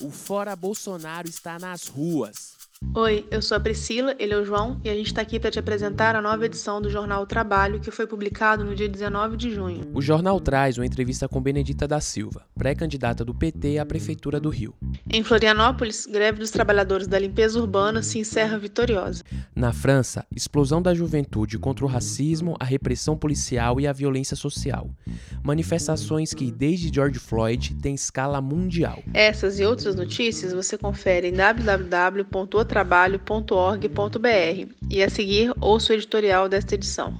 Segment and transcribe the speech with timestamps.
[0.00, 2.53] O Fora Bolsonaro está nas ruas.
[2.92, 5.50] Oi, eu sou a Priscila, ele é o João e a gente está aqui para
[5.50, 9.36] te apresentar a nova edição do jornal o Trabalho, que foi publicado no dia 19
[9.36, 9.90] de junho.
[9.92, 14.48] O jornal traz uma entrevista com Benedita da Silva, pré-candidata do PT à Prefeitura do
[14.48, 14.74] Rio.
[15.10, 19.22] Em Florianópolis, greve dos trabalhadores da limpeza urbana se encerra vitoriosa.
[19.54, 24.90] Na França, explosão da juventude contra o racismo, a repressão policial e a violência social.
[25.42, 29.02] Manifestações que, desde George Floyd, têm escala mundial.
[29.12, 31.32] Essas e outras notícias você confere em
[32.74, 37.14] www.otrabalho.org.br e a seguir ouça o editorial desta edição.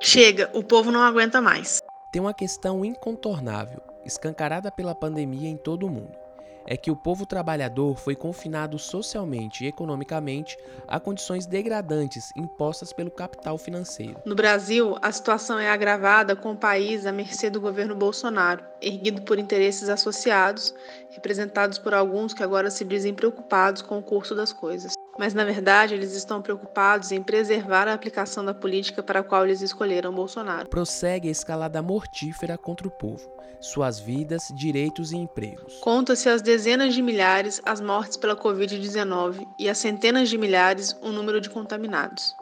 [0.00, 1.80] Chega, o povo não aguenta mais.
[2.12, 6.22] Tem uma questão incontornável, escancarada pela pandemia em todo o mundo
[6.66, 13.10] é que o povo trabalhador foi confinado socialmente e economicamente a condições degradantes impostas pelo
[13.10, 14.20] capital financeiro.
[14.24, 19.22] No Brasil, a situação é agravada com o país à mercê do governo Bolsonaro, erguido
[19.22, 20.74] por interesses associados,
[21.10, 24.94] representados por alguns que agora se dizem preocupados com o curso das coisas.
[25.18, 29.44] Mas, na verdade, eles estão preocupados em preservar a aplicação da política para a qual
[29.44, 30.68] eles escolheram Bolsonaro.
[30.68, 33.30] Prossegue a escalada mortífera contra o povo,
[33.60, 35.74] suas vidas, direitos e empregos.
[35.80, 41.10] Conta-se as dezenas de milhares as mortes pela Covid-19 e as centenas de milhares o
[41.10, 42.34] número de contaminados.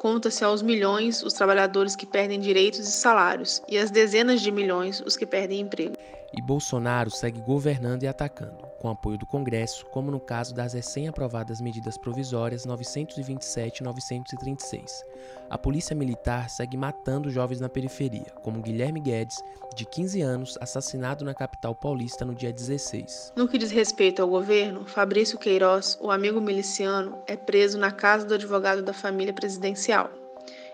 [0.00, 5.02] Conta-se aos milhões os trabalhadores que perdem direitos e salários, e às dezenas de milhões
[5.04, 5.94] os que perdem emprego.
[6.32, 11.60] E Bolsonaro segue governando e atacando com apoio do Congresso, como no caso das recém-aprovadas
[11.60, 15.04] medidas provisórias 927 e 936.
[15.50, 19.36] A Polícia Militar segue matando jovens na periferia, como Guilherme Guedes,
[19.76, 23.34] de 15 anos, assassinado na capital paulista no dia 16.
[23.36, 28.24] No que diz respeito ao governo, Fabrício Queiroz, o amigo miliciano, é preso na casa
[28.24, 30.10] do advogado da família presidencial.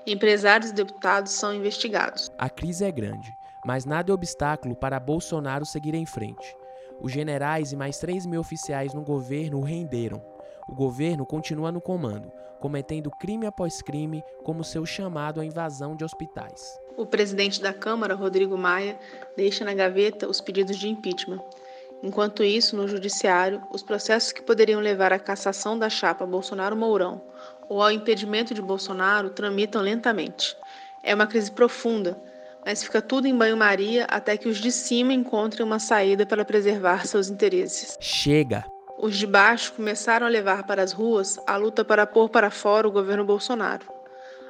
[0.06, 2.30] Empresários e deputados são investigados.
[2.38, 6.56] A crise é grande, mas nada é obstáculo para Bolsonaro seguir em frente.
[7.00, 10.22] Os generais e mais 3 mil oficiais no governo o renderam.
[10.68, 16.04] O governo continua no comando, cometendo crime após crime, como seu chamado à invasão de
[16.04, 16.78] hospitais.
[16.96, 18.98] O presidente da Câmara, Rodrigo Maia,
[19.36, 21.40] deixa na gaveta os pedidos de impeachment.
[22.02, 27.22] Enquanto isso, no Judiciário, os processos que poderiam levar à cassação da chapa Bolsonaro-Mourão
[27.68, 30.56] ou ao impedimento de Bolsonaro tramitam lentamente.
[31.02, 32.18] É uma crise profunda
[32.66, 37.06] mas fica tudo em banho-maria até que os de cima encontrem uma saída para preservar
[37.06, 37.96] seus interesses.
[38.00, 38.64] Chega!
[38.98, 42.88] Os de baixo começaram a levar para as ruas a luta para pôr para fora
[42.88, 43.86] o governo Bolsonaro.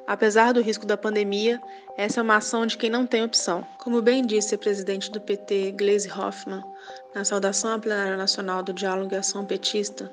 [0.06, 1.60] Apesar do risco da pandemia,
[1.98, 3.66] essa é uma ação de quem não tem opção.
[3.76, 6.62] Como bem disse a presidente do PT, Gleisi Hoffmann,
[7.14, 10.10] na saudação à plenária nacional do Diálogo e Ação Petista,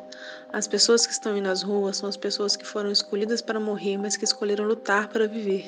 [0.52, 3.98] as pessoas que estão indo às ruas são as pessoas que foram escolhidas para morrer,
[3.98, 5.68] mas que escolheram lutar para viver.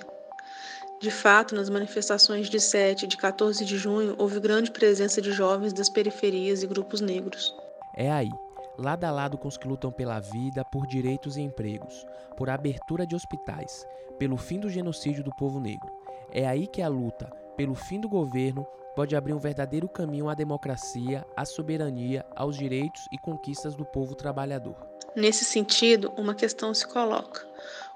[1.00, 5.32] De fato, nas manifestações de 7 e de 14 de junho, houve grande presença de
[5.32, 7.54] jovens das periferias e grupos negros.
[7.96, 8.32] É aí,
[8.78, 12.06] lado a lado com os que lutam pela vida, por direitos e empregos,
[12.38, 13.86] por abertura de hospitais,
[14.18, 15.92] pelo fim do genocídio do povo negro.
[16.32, 20.34] É aí que a luta pelo fim do governo pode abrir um verdadeiro caminho à
[20.34, 24.76] democracia, à soberania, aos direitos e conquistas do povo trabalhador.
[25.16, 27.46] Nesse sentido, uma questão se coloca.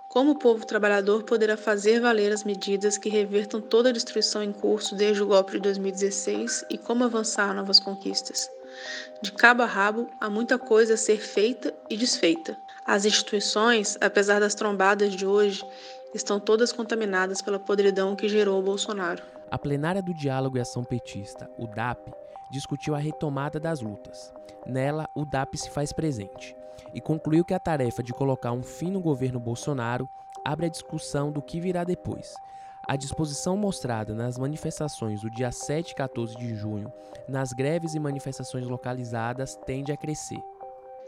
[0.10, 4.52] Como o povo trabalhador poderá fazer valer as medidas que revertam toda a destruição em
[4.52, 8.50] curso desde o golpe de 2016 e como avançar novas conquistas?
[9.22, 12.58] De cabo a rabo, há muita coisa a ser feita e desfeita.
[12.88, 15.64] As instituições, apesar das trombadas de hoje,
[16.12, 19.22] estão todas contaminadas pela podridão que gerou o Bolsonaro.
[19.52, 22.14] A plenária do Diálogo e Ação Petista, o DAP,
[22.52, 24.32] discutiu a retomada das lutas.
[24.66, 26.56] Nela, o DAP se faz presente
[26.94, 30.08] e concluiu que a tarefa de colocar um fim no governo Bolsonaro
[30.46, 32.36] abre a discussão do que virá depois.
[32.88, 36.92] A disposição mostrada nas manifestações do dia 7 e 14 de junho,
[37.28, 40.42] nas greves e manifestações localizadas, tende a crescer.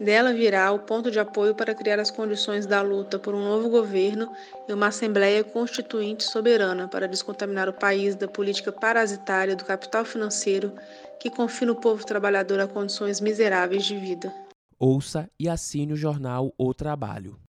[0.02, 3.70] Dela virá o ponto de apoio para criar as condições da luta por um novo
[3.70, 4.32] governo
[4.68, 10.74] e uma Assembleia Constituinte soberana para descontaminar o país da política parasitária do capital financeiro
[11.20, 14.34] que confina o povo trabalhador a condições miseráveis de vida.
[14.80, 17.42] Ouça e assine o jornal O Trabalho.